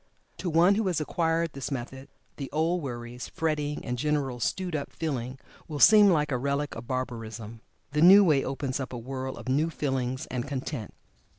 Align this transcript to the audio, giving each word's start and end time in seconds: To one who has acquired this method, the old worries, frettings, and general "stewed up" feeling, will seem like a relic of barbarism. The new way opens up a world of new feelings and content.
To 0.39 0.49
one 0.49 0.73
who 0.73 0.87
has 0.87 0.99
acquired 0.99 1.53
this 1.53 1.69
method, 1.69 2.07
the 2.37 2.49
old 2.51 2.81
worries, 2.81 3.27
frettings, 3.29 3.81
and 3.83 3.99
general 3.99 4.39
"stewed 4.39 4.75
up" 4.75 4.91
feeling, 4.91 5.37
will 5.67 5.77
seem 5.77 6.09
like 6.09 6.31
a 6.31 6.39
relic 6.39 6.73
of 6.73 6.87
barbarism. 6.87 7.61
The 7.91 8.01
new 8.01 8.23
way 8.23 8.43
opens 8.43 8.79
up 8.79 8.93
a 8.93 8.97
world 8.97 9.37
of 9.37 9.47
new 9.47 9.69
feelings 9.69 10.25
and 10.31 10.47
content. 10.47 10.95